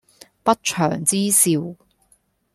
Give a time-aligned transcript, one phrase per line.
[0.41, 1.75] 不祥之兆